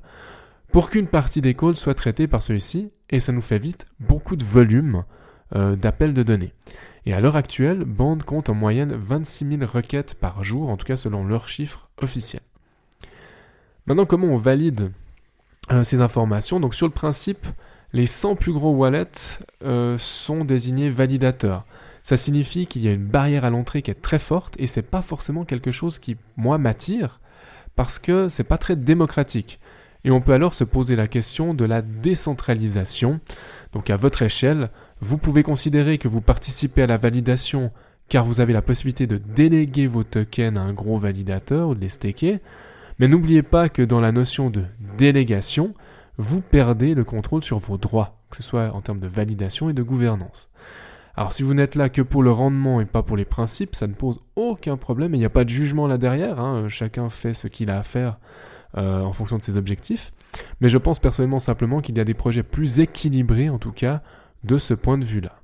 pour 0.71 0.89
qu'une 0.89 1.07
partie 1.07 1.41
des 1.41 1.53
calls 1.53 1.75
soit 1.75 1.93
traitée 1.93 2.27
par 2.27 2.41
celui-ci 2.41 2.91
et 3.09 3.19
ça 3.19 3.31
nous 3.31 3.41
fait 3.41 3.59
vite 3.59 3.85
beaucoup 3.99 4.35
de 4.35 4.43
volume 4.43 5.03
euh, 5.55 5.75
d'appels 5.75 6.13
de 6.13 6.23
données. 6.23 6.53
Et 7.05 7.13
à 7.13 7.21
l'heure 7.21 7.35
actuelle, 7.35 7.85
Band 7.85 8.17
compte 8.17 8.49
en 8.49 8.53
moyenne 8.53 8.93
26 8.93 9.57
000 9.59 9.71
requêtes 9.71 10.15
par 10.15 10.43
jour, 10.43 10.69
en 10.69 10.77
tout 10.77 10.85
cas 10.85 10.97
selon 10.97 11.25
leurs 11.25 11.47
chiffres 11.47 11.89
officiels. 12.01 12.41
Maintenant, 13.85 14.05
comment 14.05 14.27
on 14.27 14.37
valide 14.37 14.91
euh, 15.71 15.83
ces 15.83 16.01
informations? 16.01 16.59
Donc 16.59 16.75
sur 16.75 16.87
le 16.87 16.93
principe, 16.93 17.45
les 17.93 18.07
100 18.07 18.35
plus 18.35 18.51
gros 18.51 18.73
wallets 18.73 19.39
euh, 19.63 19.97
sont 19.97 20.43
désignés 20.43 20.89
validateurs. 20.89 21.65
Ça 22.07 22.15
signifie 22.15 22.67
qu'il 22.67 22.85
y 22.85 22.87
a 22.87 22.93
une 22.93 23.05
barrière 23.05 23.43
à 23.43 23.49
l'entrée 23.49 23.81
qui 23.81 23.91
est 23.91 24.01
très 24.01 24.17
forte 24.17 24.55
et 24.59 24.67
c'est 24.67 24.89
pas 24.89 25.01
forcément 25.01 25.43
quelque 25.43 25.71
chose 25.73 25.99
qui, 25.99 26.15
moi, 26.37 26.57
m'attire 26.57 27.19
parce 27.75 27.99
que 27.99 28.29
c'est 28.29 28.45
pas 28.45 28.57
très 28.57 28.77
démocratique. 28.77 29.59
Et 30.05 30.11
on 30.11 30.21
peut 30.21 30.31
alors 30.31 30.53
se 30.53 30.63
poser 30.63 30.95
la 30.95 31.09
question 31.09 31.53
de 31.53 31.65
la 31.65 31.81
décentralisation. 31.81 33.19
Donc 33.73 33.89
à 33.89 33.97
votre 33.97 34.21
échelle, 34.21 34.69
vous 35.01 35.17
pouvez 35.17 35.43
considérer 35.43 35.97
que 35.97 36.07
vous 36.07 36.21
participez 36.21 36.83
à 36.83 36.87
la 36.87 36.95
validation 36.95 37.73
car 38.07 38.23
vous 38.23 38.39
avez 38.39 38.53
la 38.53 38.61
possibilité 38.61 39.05
de 39.05 39.17
déléguer 39.17 39.85
vos 39.85 40.05
tokens 40.05 40.57
à 40.57 40.61
un 40.61 40.71
gros 40.71 40.97
validateur 40.97 41.67
ou 41.67 41.75
de 41.75 41.81
les 41.81 41.89
staker. 41.89 42.39
Mais 42.99 43.09
n'oubliez 43.09 43.43
pas 43.43 43.67
que 43.67 43.81
dans 43.81 43.99
la 43.99 44.13
notion 44.13 44.49
de 44.49 44.63
délégation, 44.97 45.73
vous 46.15 46.39
perdez 46.39 46.95
le 46.95 47.03
contrôle 47.03 47.43
sur 47.43 47.57
vos 47.57 47.77
droits, 47.77 48.17
que 48.29 48.37
ce 48.37 48.43
soit 48.43 48.71
en 48.73 48.79
termes 48.79 49.01
de 49.01 49.09
validation 49.09 49.69
et 49.69 49.73
de 49.73 49.83
gouvernance. 49.83 50.49
Alors 51.17 51.33
si 51.33 51.41
vous 51.41 51.55
n'êtes 51.55 51.73
là 51.73 51.89
que 51.89 52.03
pour 52.03 52.21
le 52.21 52.29
rendement 52.29 52.79
et 52.79 52.85
pas 52.85 53.01
pour 53.01 53.17
les 53.17 53.25
principes, 53.25 53.75
ça 53.75 53.87
ne 53.87 53.93
pose 53.93 54.19
aucun 54.35 54.77
problème 54.77 55.15
et 55.15 55.17
il 55.17 55.19
n'y 55.19 55.25
a 55.25 55.31
pas 55.31 55.45
de 55.45 55.49
jugement 55.49 55.87
là 55.87 55.97
derrière, 55.97 56.39
hein. 56.39 56.69
chacun 56.69 57.09
fait 57.09 57.33
ce 57.33 57.47
qu'il 57.47 57.71
a 57.71 57.79
à 57.79 57.83
faire 57.83 58.19
euh, 58.77 59.01
en 59.01 59.13
fonction 59.13 59.37
de 59.37 59.43
ses 59.43 59.57
objectifs. 59.57 60.13
Mais 60.61 60.69
je 60.69 60.77
pense 60.77 60.99
personnellement 60.99 61.39
simplement 61.39 61.81
qu'il 61.81 61.97
y 61.97 61.99
a 61.99 62.03
des 62.03 62.13
projets 62.13 62.43
plus 62.43 62.79
équilibrés 62.79 63.49
en 63.49 63.57
tout 63.57 63.71
cas 63.71 64.03
de 64.43 64.59
ce 64.59 64.75
point 64.75 64.99
de 64.99 65.05
vue-là. 65.05 65.41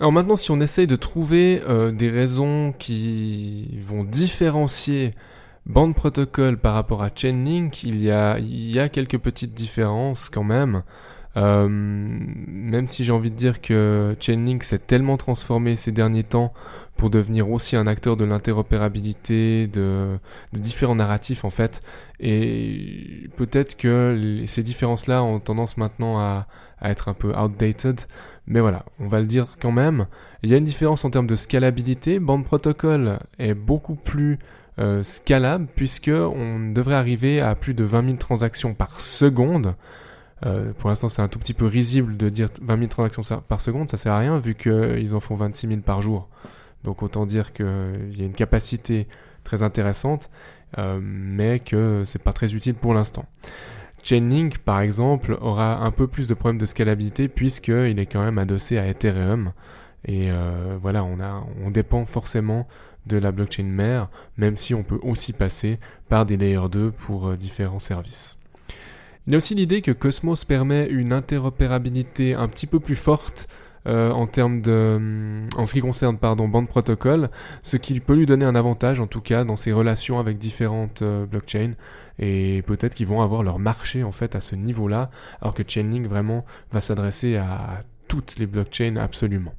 Alors 0.00 0.12
maintenant 0.12 0.36
si 0.36 0.50
on 0.50 0.60
essaye 0.62 0.86
de 0.86 0.96
trouver 0.96 1.62
euh, 1.68 1.92
des 1.92 2.08
raisons 2.08 2.72
qui 2.72 3.78
vont 3.82 4.02
différencier 4.02 5.14
Band 5.66 5.92
Protocol 5.92 6.56
par 6.56 6.72
rapport 6.72 7.02
à 7.02 7.10
Chainlink, 7.14 7.82
il 7.82 8.00
y 8.00 8.10
a, 8.10 8.38
il 8.38 8.70
y 8.70 8.80
a 8.80 8.88
quelques 8.88 9.18
petites 9.18 9.52
différences 9.52 10.30
quand 10.30 10.42
même. 10.42 10.84
Euh, 11.36 11.68
même 11.68 12.86
si 12.86 13.04
j'ai 13.04 13.12
envie 13.12 13.30
de 13.30 13.36
dire 13.36 13.60
que 13.60 14.16
Chainlink 14.20 14.62
s'est 14.62 14.78
tellement 14.78 15.16
transformé 15.16 15.76
ces 15.76 15.90
derniers 15.90 16.22
temps 16.22 16.52
pour 16.96 17.10
devenir 17.10 17.50
aussi 17.50 17.74
un 17.76 17.86
acteur 17.86 18.16
de 18.16 18.24
l'interopérabilité, 18.24 19.66
de, 19.66 20.18
différents 20.52 20.94
narratifs 20.94 21.44
en 21.44 21.50
fait. 21.50 21.80
Et 22.20 23.28
peut-être 23.36 23.76
que 23.76 24.44
ces 24.46 24.62
différences-là 24.62 25.22
ont 25.22 25.40
tendance 25.40 25.76
maintenant 25.76 26.18
à, 26.18 26.46
être 26.82 27.08
un 27.08 27.14
peu 27.14 27.34
outdated. 27.36 28.00
Mais 28.46 28.60
voilà, 28.60 28.84
on 29.00 29.08
va 29.08 29.20
le 29.20 29.26
dire 29.26 29.56
quand 29.60 29.72
même. 29.72 30.06
Il 30.42 30.50
y 30.50 30.54
a 30.54 30.58
une 30.58 30.64
différence 30.64 31.04
en 31.04 31.10
termes 31.10 31.26
de 31.26 31.36
scalabilité. 31.36 32.18
Band 32.18 32.42
Protocol 32.42 33.18
est 33.38 33.54
beaucoup 33.54 33.94
plus 33.94 34.38
euh, 34.78 35.02
scalable 35.02 35.66
puisque 35.74 36.10
on 36.10 36.70
devrait 36.72 36.96
arriver 36.96 37.40
à 37.40 37.54
plus 37.54 37.74
de 37.74 37.84
20 37.84 38.04
000 38.04 38.16
transactions 38.18 38.74
par 38.74 39.00
seconde. 39.00 39.74
Euh, 40.44 40.72
pour 40.78 40.90
l'instant, 40.90 41.08
c'est 41.08 41.22
un 41.22 41.28
tout 41.28 41.38
petit 41.38 41.54
peu 41.54 41.66
risible 41.66 42.16
de 42.16 42.28
dire 42.28 42.48
20 42.62 42.76
000 42.78 42.88
transactions 42.88 43.22
par 43.48 43.60
seconde, 43.60 43.88
ça 43.88 43.96
sert 43.96 44.12
à 44.12 44.18
rien 44.18 44.38
vu 44.38 44.54
qu'ils 44.54 45.14
en 45.14 45.20
font 45.20 45.34
26 45.34 45.68
000 45.68 45.80
par 45.80 46.02
jour. 46.02 46.28
Donc 46.84 47.02
autant 47.02 47.24
dire 47.24 47.52
qu'il 47.52 48.14
y 48.16 48.22
a 48.22 48.24
une 48.24 48.32
capacité 48.32 49.06
très 49.42 49.62
intéressante, 49.62 50.30
euh, 50.78 50.98
mais 51.02 51.60
que 51.60 52.02
c'est 52.04 52.22
pas 52.22 52.32
très 52.32 52.54
utile 52.54 52.74
pour 52.74 52.92
l'instant. 52.92 53.24
Chainlink, 54.02 54.58
par 54.58 54.80
exemple, 54.80 55.38
aura 55.40 55.78
un 55.78 55.90
peu 55.90 56.06
plus 56.06 56.28
de 56.28 56.34
problèmes 56.34 56.58
de 56.58 56.66
scalabilité 56.66 57.28
puisqu'il 57.28 57.98
est 57.98 58.06
quand 58.06 58.22
même 58.22 58.36
adossé 58.36 58.76
à 58.76 58.86
Ethereum. 58.86 59.52
Et 60.04 60.30
euh, 60.30 60.76
voilà, 60.78 61.02
on, 61.04 61.20
a, 61.20 61.46
on 61.64 61.70
dépend 61.70 62.04
forcément 62.04 62.68
de 63.06 63.16
la 63.16 63.32
blockchain 63.32 63.64
mère, 63.64 64.08
même 64.36 64.58
si 64.58 64.74
on 64.74 64.82
peut 64.82 65.00
aussi 65.02 65.32
passer 65.32 65.78
par 66.10 66.26
des 66.26 66.36
layers 66.36 66.68
2 66.70 66.90
pour 66.90 67.34
différents 67.34 67.78
services. 67.78 68.43
Il 69.26 69.32
y 69.32 69.34
a 69.34 69.38
aussi 69.38 69.54
l'idée 69.54 69.80
que 69.80 69.90
Cosmos 69.90 70.44
permet 70.44 70.86
une 70.86 71.12
interopérabilité 71.12 72.34
un 72.34 72.46
petit 72.46 72.66
peu 72.66 72.78
plus 72.78 72.94
forte 72.94 73.48
euh, 73.86 74.10
en 74.10 74.26
termes 74.26 74.60
de, 74.60 74.70
euh, 74.70 75.46
en 75.56 75.64
ce 75.64 75.72
qui 75.72 75.80
concerne 75.80 76.18
pardon 76.18 76.48
bande 76.48 76.68
protocole, 76.68 77.30
ce 77.62 77.76
qui 77.76 78.00
peut 78.00 78.14
lui 78.14 78.26
donner 78.26 78.44
un 78.44 78.54
avantage 78.54 79.00
en 79.00 79.06
tout 79.06 79.20
cas 79.20 79.44
dans 79.44 79.56
ses 79.56 79.72
relations 79.72 80.18
avec 80.18 80.38
différentes 80.38 81.02
euh, 81.02 81.26
blockchains 81.26 81.72
et 82.18 82.62
peut-être 82.66 82.94
qu'ils 82.94 83.06
vont 83.06 83.22
avoir 83.22 83.42
leur 83.42 83.58
marché 83.58 84.02
en 84.02 84.12
fait 84.12 84.34
à 84.34 84.40
ce 84.40 84.56
niveau-là, 84.56 85.10
alors 85.40 85.54
que 85.54 85.62
Chainlink 85.66 86.06
vraiment 86.06 86.44
va 86.70 86.80
s'adresser 86.80 87.36
à 87.36 87.80
toutes 88.08 88.38
les 88.38 88.46
blockchains 88.46 88.96
absolument. 88.96 89.54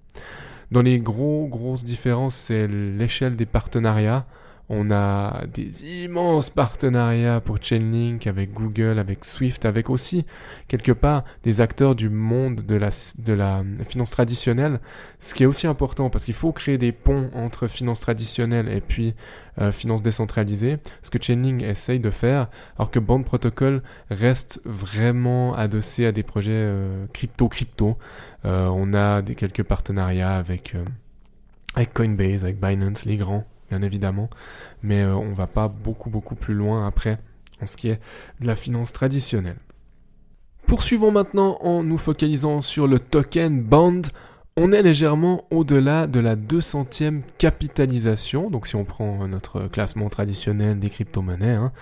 Dans 0.71 0.81
les 0.81 0.99
gros 0.99 1.47
grosses 1.47 1.85
différences, 1.85 2.35
c'est 2.35 2.67
l'échelle 2.67 3.35
des 3.35 3.45
partenariats. 3.45 4.25
On 4.69 4.89
a 4.89 5.45
des 5.53 6.03
immenses 6.03 6.49
partenariats 6.49 7.39
pour 7.39 7.57
Chainlink 7.61 8.25
avec 8.25 8.51
Google, 8.51 8.97
avec 8.97 9.23
Swift, 9.23 9.65
avec 9.65 9.89
aussi 9.89 10.25
quelque 10.67 10.91
part 10.91 11.23
des 11.43 11.61
acteurs 11.61 11.93
du 11.93 12.09
monde 12.09 12.61
de 12.61 12.75
la, 12.75 13.63
finance 13.83 14.09
traditionnelle, 14.09 14.79
ce 15.19 15.35
qui 15.35 15.43
est 15.43 15.45
aussi 15.45 15.67
important 15.67 16.09
parce 16.09 16.25
qu'il 16.25 16.33
faut 16.33 16.51
créer 16.51 16.77
des 16.77 16.91
ponts 16.91 17.29
entre 17.35 17.67
finance 17.67 17.99
traditionnelle 17.99 18.67
et 18.67 18.81
puis 18.81 19.13
euh, 19.61 19.71
finance 19.71 20.01
décentralisée, 20.01 20.77
ce 21.01 21.09
que 21.11 21.21
Chainlink 21.21 21.61
essaye 21.61 21.99
de 21.99 22.09
faire, 22.09 22.49
alors 22.77 22.89
que 22.89 22.99
Bond 22.99 23.23
Protocol 23.23 23.83
reste 24.09 24.59
vraiment 24.65 25.55
adossé 25.55 26.05
à 26.05 26.11
des 26.11 26.23
projets 26.23 26.71
crypto-crypto. 27.13 27.97
Euh, 28.45 28.55
euh, 28.55 28.67
on 28.67 28.93
a 28.93 29.21
des, 29.21 29.35
quelques 29.35 29.63
partenariats 29.63 30.37
avec, 30.37 30.75
avec 31.75 31.93
Coinbase, 31.93 32.43
avec 32.43 32.59
Binance, 32.59 33.05
les 33.05 33.17
grands 33.17 33.45
bien 33.69 33.81
évidemment, 33.81 34.29
mais 34.83 35.01
euh, 35.01 35.15
on 35.15 35.33
va 35.33 35.47
pas 35.47 35.67
beaucoup 35.67 36.09
beaucoup 36.09 36.35
plus 36.35 36.53
loin 36.53 36.87
après 36.87 37.19
en 37.61 37.67
ce 37.67 37.77
qui 37.77 37.89
est 37.89 37.99
de 38.41 38.47
la 38.47 38.55
finance 38.55 38.93
traditionnelle. 38.93 39.57
Poursuivons 40.67 41.11
maintenant 41.11 41.57
en 41.61 41.83
nous 41.83 41.97
focalisant 41.97 42.61
sur 42.61 42.87
le 42.87 42.99
token 42.99 43.61
Bond. 43.61 44.01
On 44.57 44.71
est 44.71 44.81
légèrement 44.81 45.45
au-delà 45.51 46.07
de 46.07 46.19
la 46.19 46.35
200e 46.35 47.21
capitalisation, 47.37 48.49
donc 48.49 48.67
si 48.67 48.75
on 48.75 48.85
prend 48.85 49.27
notre 49.27 49.67
classement 49.67 50.09
traditionnel 50.09 50.79
des 50.79 50.89
crypto-monnaies, 50.89 51.55
hein, 51.55 51.73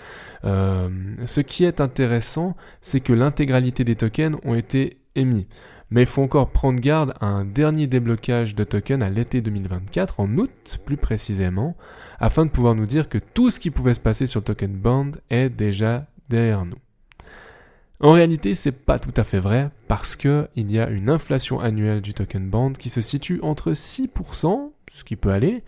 euh, 0.44 0.90
ce 1.26 1.42
qui 1.42 1.66
est 1.66 1.82
intéressant, 1.82 2.56
c'est 2.82 3.00
que 3.00 3.14
l'intégralité 3.14 3.84
des 3.84 3.96
tokens 3.96 4.38
ont 4.44 4.56
été 4.56 4.98
émis. 5.16 5.48
Mais 5.94 6.02
il 6.02 6.08
faut 6.08 6.24
encore 6.24 6.50
prendre 6.50 6.80
garde 6.80 7.14
à 7.22 7.28
un 7.28 7.46
dernier 7.46 7.86
déblocage 7.86 8.56
de 8.56 8.64
tokens 8.64 9.04
à 9.04 9.10
l'été 9.10 9.42
2024, 9.42 10.22
en 10.22 10.38
août 10.40 10.80
plus 10.86 10.98
précisément, 10.98 11.76
afin 12.20 12.48
de 12.48 12.50
pouvoir 12.50 12.74
nous 12.74 12.88
dire 12.88 13.10
que 13.10 13.20
tout 13.20 13.52
ce 13.52 13.60
qui 13.60 13.70
pouvait 13.70 13.94
se 13.94 14.00
passer 14.00 14.26
sur 14.26 14.40
le 14.40 14.46
token 14.46 14.72
bond 14.72 15.12
est 15.30 15.50
déjà 15.50 16.08
derrière 16.30 16.66
nous. 16.66 16.80
En 18.00 18.14
réalité, 18.14 18.56
c'est 18.56 18.86
pas 18.86 18.98
tout 18.98 19.14
à 19.16 19.24
fait 19.24 19.38
vrai 19.38 19.70
parce 19.88 20.16
que 20.16 20.48
il 20.56 20.72
y 20.72 20.80
a 20.80 20.90
une 20.90 21.10
inflation 21.10 21.60
annuelle 21.60 22.02
du 22.02 22.16
token 22.16 22.50
bond 22.50 22.74
qui 22.74 22.90
se 22.90 23.02
situe 23.02 23.40
entre 23.44 23.74
6%, 23.74 24.72
ce 24.92 25.04
qui 25.04 25.16
peut 25.16 25.32
aller, 25.32 25.64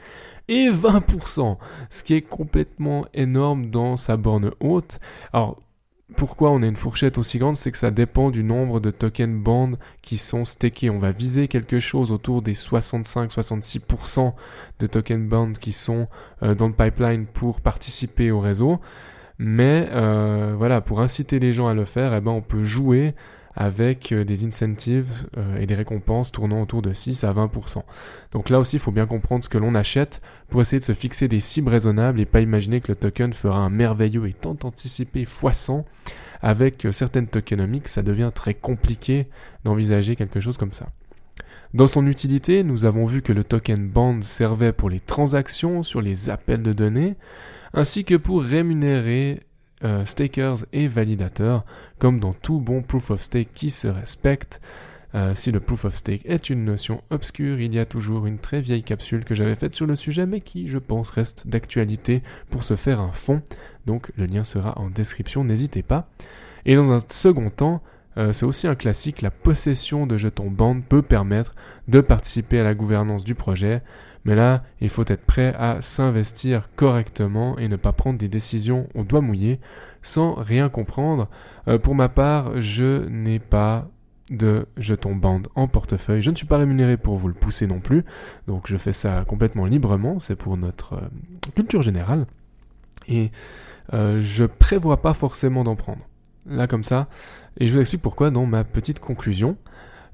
et 0.47 0.71
20%, 0.71 1.57
ce 1.91 2.03
qui 2.03 2.15
est 2.15 2.23
complètement 2.23 3.05
énorme 3.13 3.69
dans 3.69 3.95
sa 3.95 4.17
borne 4.17 4.49
haute. 4.59 4.99
Pourquoi 6.15 6.51
on 6.51 6.61
a 6.61 6.67
une 6.67 6.75
fourchette 6.75 7.17
aussi 7.17 7.39
grande, 7.39 7.57
c'est 7.57 7.71
que 7.71 7.77
ça 7.77 7.89
dépend 7.89 8.29
du 8.29 8.43
nombre 8.43 8.79
de 8.79 8.91
tokens 8.91 9.41
bond 9.41 9.77
qui 10.03 10.17
sont 10.17 10.45
stakés. 10.45 10.91
On 10.91 10.99
va 10.99 11.11
viser 11.11 11.47
quelque 11.47 11.79
chose 11.79 12.11
autour 12.11 12.43
des 12.43 12.53
65-66% 12.53 14.33
de 14.79 14.87
tokens 14.87 15.27
bond 15.27 15.53
qui 15.53 15.73
sont 15.73 16.07
euh, 16.43 16.53
dans 16.53 16.67
le 16.67 16.73
pipeline 16.73 17.25
pour 17.25 17.59
participer 17.59 18.29
au 18.29 18.39
réseau. 18.39 18.79
Mais 19.39 19.89
euh, 19.91 20.53
voilà, 20.55 20.79
pour 20.79 21.01
inciter 21.01 21.39
les 21.39 21.53
gens 21.53 21.67
à 21.67 21.73
le 21.73 21.85
faire, 21.85 22.13
eh 22.13 22.21
ben, 22.21 22.31
on 22.31 22.41
peut 22.41 22.63
jouer 22.63 23.15
avec 23.55 24.11
euh, 24.11 24.25
des 24.25 24.45
incentives 24.45 25.27
euh, 25.37 25.57
et 25.57 25.65
des 25.65 25.75
récompenses 25.75 26.31
tournant 26.31 26.61
autour 26.61 26.81
de 26.81 26.93
6 26.93 27.23
à 27.23 27.31
20%. 27.31 27.83
Donc 28.31 28.49
là 28.49 28.59
aussi, 28.59 28.75
il 28.75 28.79
faut 28.79 28.91
bien 28.91 29.05
comprendre 29.05 29.43
ce 29.43 29.49
que 29.49 29.57
l'on 29.57 29.75
achète 29.75 30.21
pour 30.49 30.61
essayer 30.61 30.79
de 30.79 30.85
se 30.85 30.93
fixer 30.93 31.27
des 31.27 31.39
cibles 31.39 31.69
raisonnables 31.69 32.19
et 32.19 32.25
pas 32.25 32.41
imaginer 32.41 32.81
que 32.81 32.91
le 32.91 32.95
token 32.95 33.33
fera 33.33 33.57
un 33.57 33.69
merveilleux 33.69 34.27
et 34.27 34.33
tant 34.33 34.57
anticipé 34.63 35.23
x100. 35.23 35.85
Avec 36.41 36.85
euh, 36.85 36.91
certaines 36.91 37.27
tokenomics, 37.27 37.87
ça 37.87 38.03
devient 38.03 38.31
très 38.33 38.53
compliqué 38.53 39.27
d'envisager 39.63 40.15
quelque 40.15 40.41
chose 40.41 40.57
comme 40.57 40.73
ça. 40.73 40.89
Dans 41.73 41.87
son 41.87 42.07
utilité, 42.07 42.63
nous 42.63 42.85
avons 42.85 43.05
vu 43.05 43.21
que 43.21 43.33
le 43.33 43.43
token 43.43 43.87
band 43.87 44.21
servait 44.21 44.71
pour 44.71 44.89
les 44.89 44.99
transactions 44.99 45.83
sur 45.83 46.01
les 46.01 46.29
appels 46.29 46.61
de 46.61 46.71
données, 46.71 47.15
ainsi 47.73 48.05
que 48.05 48.15
pour 48.15 48.43
rémunérer 48.43 49.41
euh, 49.83 50.05
stakers 50.05 50.65
et 50.73 50.87
validateurs, 50.87 51.65
comme 51.99 52.19
dans 52.19 52.33
tout 52.33 52.59
bon 52.59 52.81
proof 52.81 53.11
of 53.11 53.21
stake 53.21 53.53
qui 53.53 53.69
se 53.69 53.87
respecte. 53.87 54.61
Euh, 55.13 55.33
si 55.33 55.51
le 55.51 55.61
proof 55.61 55.85
of 55.85 55.95
stake 55.95 56.25
est 56.25 56.49
une 56.49 56.65
notion 56.65 57.01
obscure, 57.09 57.61
il 57.61 57.73
y 57.73 57.79
a 57.79 57.85
toujours 57.85 58.25
une 58.25 58.37
très 58.37 58.59
vieille 58.59 58.83
capsule 58.83 59.23
que 59.23 59.33
j'avais 59.33 59.55
faite 59.55 59.73
sur 59.73 59.85
le 59.85 59.95
sujet, 59.95 60.25
mais 60.25 60.41
qui, 60.41 60.67
je 60.67 60.77
pense, 60.77 61.09
reste 61.09 61.47
d'actualité 61.47 62.21
pour 62.51 62.65
se 62.65 62.75
faire 62.75 62.99
un 62.99 63.13
fond. 63.13 63.41
Donc 63.85 64.11
le 64.17 64.25
lien 64.25 64.43
sera 64.43 64.77
en 64.77 64.89
description, 64.89 65.43
n'hésitez 65.43 65.83
pas. 65.83 66.09
Et 66.65 66.75
dans 66.75 66.91
un 66.91 66.99
second 67.07 67.49
temps, 67.49 67.81
euh, 68.17 68.33
c'est 68.33 68.45
aussi 68.45 68.67
un 68.67 68.75
classique, 68.75 69.21
la 69.21 69.31
possession 69.31 70.07
de 70.07 70.17
jetons 70.17 70.49
band 70.49 70.81
peut 70.81 71.01
permettre 71.01 71.53
de 71.87 72.01
participer 72.01 72.59
à 72.59 72.63
la 72.63 72.73
gouvernance 72.73 73.23
du 73.23 73.35
projet, 73.35 73.81
mais 74.25 74.35
là, 74.35 74.63
il 74.81 74.89
faut 74.89 75.05
être 75.07 75.25
prêt 75.25 75.53
à 75.57 75.81
s'investir 75.81 76.69
correctement 76.75 77.57
et 77.57 77.67
ne 77.67 77.75
pas 77.75 77.93
prendre 77.93 78.17
des 78.17 78.27
décisions 78.27 78.87
au 78.95 79.03
doigt 79.03 79.21
mouillé 79.21 79.59
sans 80.01 80.33
rien 80.33 80.67
comprendre. 80.69 81.29
Euh, 81.67 81.77
pour 81.77 81.95
ma 81.95 82.09
part, 82.09 82.59
je 82.59 83.05
n'ai 83.07 83.39
pas 83.39 83.87
de 84.31 84.65
jetons 84.77 85.15
bande 85.15 85.47
en 85.55 85.67
portefeuille. 85.67 86.23
Je 86.23 86.31
ne 86.31 86.35
suis 86.35 86.47
pas 86.47 86.57
rémunéré 86.57 86.97
pour 86.97 87.15
vous 87.15 87.27
le 87.27 87.33
pousser 87.33 87.67
non 87.67 87.79
plus, 87.79 88.03
donc 88.47 88.67
je 88.67 88.77
fais 88.77 88.93
ça 88.93 89.23
complètement 89.27 89.65
librement, 89.65 90.19
c'est 90.19 90.35
pour 90.35 90.57
notre 90.57 90.93
euh, 90.93 91.51
culture 91.55 91.83
générale. 91.83 92.25
Et 93.07 93.31
euh, 93.93 94.19
je 94.19 94.45
prévois 94.45 95.01
pas 95.01 95.13
forcément 95.13 95.63
d'en 95.63 95.75
prendre. 95.75 96.01
Là 96.47 96.67
comme 96.67 96.83
ça, 96.83 97.07
et 97.57 97.67
je 97.67 97.73
vous 97.73 97.79
explique 97.79 98.01
pourquoi 98.01 98.31
dans 98.31 98.45
ma 98.45 98.63
petite 98.63 98.99
conclusion. 98.99 99.57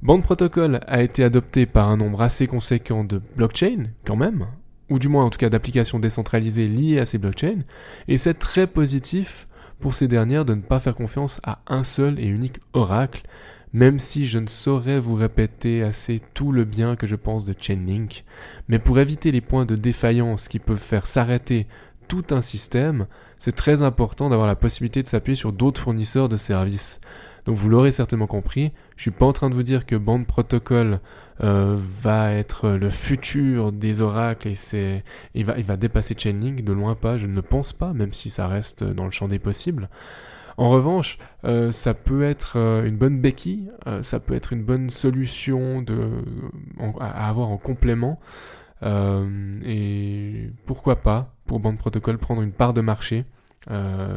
Band 0.02 0.22
Protocol 0.22 0.80
a 0.88 1.04
été 1.04 1.24
adopté 1.24 1.68
par 1.68 1.88
un 1.88 1.98
nombre 1.98 2.22
assez 2.24 2.48
conséquent 2.48 3.04
de 3.04 3.22
blockchains, 3.36 3.84
quand 4.04 4.16
même, 4.16 4.48
ou 4.90 4.98
du 4.98 5.10
moins 5.10 5.26
en 5.26 5.30
tout 5.30 5.38
cas 5.38 5.50
d'applications 5.50 6.00
décentralisées 6.00 6.68
liées 6.68 7.00
à 7.00 7.06
ces 7.06 7.20
blockchains, 7.20 7.62
et 8.08 8.18
c'est 8.18 8.34
très 8.34 8.66
positif 8.66 9.48
pour 9.80 9.94
ces 9.94 10.08
dernières 10.08 10.44
de 10.44 10.56
ne 10.56 10.62
pas 10.62 10.80
faire 10.80 10.96
confiance 10.96 11.40
à 11.44 11.60
un 11.68 11.84
seul 11.84 12.20
et 12.20 12.26
unique 12.26 12.60
oracle, 12.74 13.28
même 13.74 14.00
si 14.00 14.26
je 14.26 14.40
ne 14.40 14.48
saurais 14.48 15.00
vous 15.00 15.14
répéter 15.14 15.84
assez 15.84 16.20
tout 16.34 16.52
le 16.52 16.66
bien 16.66 16.96
que 16.96 17.06
je 17.06 17.16
pense 17.16 17.46
de 17.46 17.54
Chainlink, 17.56 18.26
mais 18.70 18.80
pour 18.80 18.98
éviter 18.98 19.32
les 19.32 19.42
points 19.42 19.66
de 19.66 19.76
défaillance 19.76 20.48
qui 20.48 20.58
peuvent 20.58 20.80
faire 20.80 21.06
s'arrêter 21.06 21.68
tout 22.08 22.26
un 22.32 22.42
système, 22.42 23.06
c'est 23.38 23.56
très 23.56 23.84
important 23.84 24.30
d'avoir 24.30 24.48
la 24.48 24.56
possibilité 24.56 25.04
de 25.04 25.08
s'appuyer 25.08 25.36
sur 25.36 25.54
d'autres 25.54 25.80
fournisseurs 25.80 26.28
de 26.28 26.38
services. 26.38 27.00
Donc 27.46 27.56
vous 27.56 27.70
l'aurez 27.70 27.92
certainement 27.92 28.28
compris, 28.28 28.72
je 28.96 29.04
suis 29.04 29.12
pas 29.12 29.26
en 29.26 29.34
train 29.34 29.50
de 29.50 29.56
vous 29.56 29.64
dire 29.64 29.86
que 29.86 29.96
Band 29.96 30.24
Protocol 30.24 31.00
euh, 31.44 31.76
va 31.78 32.32
être 32.34 32.70
le 32.70 32.90
futur 32.90 33.72
des 33.72 34.02
oracles 34.02 34.50
et 34.50 34.56
c'est 34.56 35.04
il 35.34 35.46
va 35.46 35.58
il 35.58 35.64
va 35.64 35.76
dépasser 35.76 36.14
Chainlink 36.16 36.64
de 36.64 36.74
loin 36.74 36.96
pas, 36.96 37.18
je 37.18 37.26
ne 37.26 37.34
le 37.34 37.42
pense 37.42 37.74
pas 37.74 37.94
même 37.94 38.14
si 38.14 38.30
ça 38.30 38.48
reste 38.48 38.84
dans 38.84 39.06
le 39.06 39.12
champ 39.12 39.28
des 39.28 39.40
possibles. 39.40 39.90
En 40.58 40.70
revanche, 40.70 41.18
euh, 41.44 41.72
ça 41.72 41.94
peut 41.94 42.24
être 42.24 42.58
euh, 42.58 42.86
une 42.86 42.98
bonne 42.98 43.20
béquille, 43.20 43.72
euh, 43.88 44.04
ça 44.04 44.20
peut 44.20 44.36
être 44.36 44.54
une 44.54 44.64
bonne 44.64 44.90
solution 44.90 45.82
de, 45.82 46.24
à 47.00 47.28
avoir 47.30 47.50
en 47.50 47.58
complément. 47.58 48.20
et 48.84 50.52
pourquoi 50.66 50.98
pas, 50.98 51.34
pour 51.46 51.60
Band 51.60 51.76
Protocol, 51.76 52.18
prendre 52.18 52.42
une 52.42 52.52
part 52.52 52.74
de 52.74 52.82
marché 52.82 53.26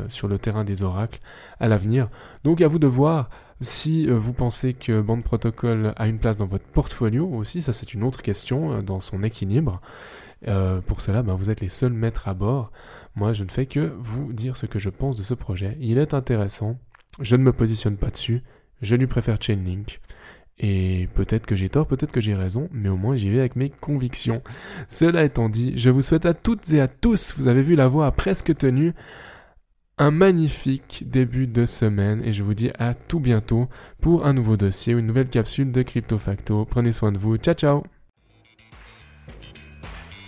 sur 0.08 0.28
le 0.28 0.38
terrain 0.38 0.64
des 0.64 0.82
oracles 0.82 1.20
à 1.60 1.68
l'avenir. 1.68 2.08
Donc 2.44 2.60
à 2.60 2.68
vous 2.68 2.78
de 2.78 2.86
voir 2.86 3.30
si 3.60 4.06
vous 4.06 4.32
pensez 4.32 4.74
que 4.74 5.00
Band 5.00 5.20
Protocol 5.20 5.92
a 5.96 6.06
une 6.06 6.18
place 6.18 6.36
dans 6.36 6.46
votre 6.46 6.64
portfolio 6.64 7.28
aussi, 7.28 7.62
ça 7.62 7.72
c'est 7.72 7.94
une 7.94 8.02
autre 8.02 8.22
question 8.22 8.82
dans 8.82 9.00
son 9.00 9.22
équilibre. 9.22 9.80
pour 10.86 11.00
cela, 11.00 11.22
ben, 11.22 11.34
vous 11.34 11.50
êtes 11.50 11.60
les 11.60 11.68
seuls 11.68 11.92
maîtres 11.92 12.28
à 12.28 12.34
bord. 12.34 12.72
Moi, 13.16 13.32
je 13.32 13.44
ne 13.44 13.50
fais 13.50 13.66
que 13.66 13.92
vous 13.98 14.32
dire 14.32 14.56
ce 14.56 14.66
que 14.66 14.78
je 14.78 14.90
pense 14.90 15.16
de 15.16 15.22
ce 15.22 15.34
projet. 15.34 15.76
Il 15.80 15.98
est 15.98 16.14
intéressant. 16.14 16.78
Je 17.20 17.36
ne 17.36 17.42
me 17.42 17.52
positionne 17.52 17.96
pas 17.96 18.10
dessus. 18.10 18.42
Je 18.82 18.96
lui 18.96 19.06
préfère 19.06 19.40
Chainlink. 19.40 20.00
Et 20.58 21.08
peut-être 21.14 21.46
que 21.46 21.56
j'ai 21.56 21.68
tort, 21.68 21.86
peut-être 21.86 22.12
que 22.12 22.20
j'ai 22.20 22.34
raison, 22.34 22.68
mais 22.72 22.88
au 22.88 22.96
moins 22.96 23.16
j'y 23.16 23.28
vais 23.28 23.40
avec 23.40 23.56
mes 23.56 23.70
convictions. 23.70 24.42
Cela 24.88 25.24
étant 25.24 25.48
dit, 25.48 25.72
je 25.76 25.90
vous 25.90 26.02
souhaite 26.02 26.26
à 26.26 26.34
toutes 26.34 26.72
et 26.72 26.80
à 26.80 26.86
tous, 26.86 27.34
vous 27.36 27.48
avez 27.48 27.62
vu 27.62 27.74
la 27.74 27.88
voix 27.88 28.10
presque 28.12 28.56
tenue, 28.56 28.94
un 29.98 30.10
magnifique 30.10 31.04
début 31.06 31.46
de 31.46 31.66
semaine 31.66 32.22
et 32.24 32.32
je 32.32 32.42
vous 32.42 32.54
dis 32.54 32.70
à 32.78 32.94
tout 32.94 33.20
bientôt 33.20 33.68
pour 34.00 34.26
un 34.26 34.32
nouveau 34.32 34.56
dossier 34.56 34.94
ou 34.94 34.98
une 34.98 35.06
nouvelle 35.06 35.28
capsule 35.28 35.70
de 35.70 35.82
Crypto 35.82 36.18
Facto. 36.18 36.64
Prenez 36.64 36.92
soin 36.92 37.12
de 37.12 37.18
vous. 37.18 37.36
Ciao 37.36 37.54
ciao 37.54 37.82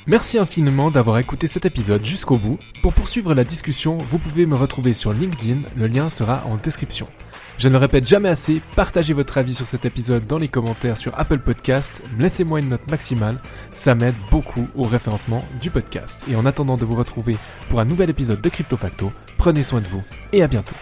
Merci 0.07 0.39
infiniment 0.39 0.93
d'avoir 0.93 1.19
écouté 1.19 1.49
cet 1.49 1.67
épisode 1.67 2.05
jusqu'au 2.05 2.39
bout. 2.39 2.59
Pour 2.81 2.93
poursuivre 2.93 3.35
la 3.35 3.43
discussion, 3.43 3.99
vous 3.99 4.19
pouvez 4.19 4.47
me 4.47 4.55
retrouver 4.55 4.93
sur 4.93 5.13
LinkedIn, 5.13 5.63
le 5.77 5.89
lien 5.89 6.11
sera 6.11 6.45
en 6.47 6.57
description. 6.59 7.09
Je 7.59 7.69
ne 7.69 7.73
le 7.73 7.79
répète 7.79 8.07
jamais 8.07 8.29
assez, 8.29 8.61
partagez 8.77 9.15
votre 9.15 9.39
avis 9.39 9.55
sur 9.55 9.67
cet 9.67 9.87
épisode 9.87 10.27
dans 10.27 10.37
les 10.37 10.49
commentaires 10.49 10.99
sur 10.99 11.19
Apple 11.19 11.39
Podcasts, 11.39 12.03
laissez-moi 12.19 12.61
une 12.61 12.69
note 12.69 12.91
maximale, 12.91 13.39
ça 13.71 13.95
m'aide 13.95 14.15
beaucoup 14.31 14.69
au 14.77 14.83
référencement 14.83 15.43
du 15.63 15.71
podcast. 15.71 16.27
Et 16.31 16.37
en 16.37 16.45
attendant 16.45 16.77
de 16.77 16.85
vous 16.85 16.97
retrouver 16.97 17.39
pour 17.71 17.81
un 17.81 17.87
nouvel 17.87 18.11
épisode 18.11 18.43
de 18.43 18.49
Crypto 18.51 18.77
Facto, 18.77 19.11
prenez 19.39 19.63
soin 19.63 19.81
de 19.81 19.89
vous 19.89 20.05
et 20.35 20.43
à 20.43 20.49
bientôt. 20.49 20.77